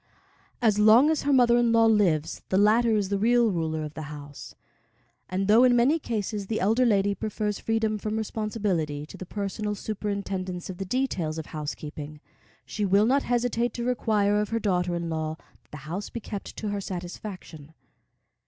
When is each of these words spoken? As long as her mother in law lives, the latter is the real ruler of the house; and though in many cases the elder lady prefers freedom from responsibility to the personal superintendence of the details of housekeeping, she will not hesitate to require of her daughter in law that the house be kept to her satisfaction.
As 0.63 0.79
long 0.79 1.11
as 1.11 1.21
her 1.21 1.31
mother 1.31 1.57
in 1.59 1.71
law 1.71 1.85
lives, 1.85 2.41
the 2.49 2.57
latter 2.57 2.95
is 2.97 3.09
the 3.09 3.19
real 3.19 3.51
ruler 3.51 3.83
of 3.83 3.93
the 3.93 4.09
house; 4.09 4.55
and 5.29 5.47
though 5.47 5.63
in 5.63 5.75
many 5.75 5.99
cases 5.99 6.47
the 6.47 6.59
elder 6.59 6.87
lady 6.87 7.13
prefers 7.13 7.59
freedom 7.59 7.99
from 7.99 8.17
responsibility 8.17 9.05
to 9.05 9.15
the 9.15 9.27
personal 9.27 9.75
superintendence 9.75 10.71
of 10.71 10.79
the 10.79 10.85
details 10.85 11.37
of 11.37 11.45
housekeeping, 11.45 12.19
she 12.65 12.83
will 12.83 13.05
not 13.05 13.21
hesitate 13.21 13.75
to 13.75 13.83
require 13.83 14.41
of 14.41 14.49
her 14.49 14.59
daughter 14.59 14.95
in 14.95 15.07
law 15.07 15.37
that 15.61 15.69
the 15.69 15.77
house 15.85 16.09
be 16.09 16.19
kept 16.19 16.57
to 16.57 16.69
her 16.69 16.81
satisfaction. 16.81 17.75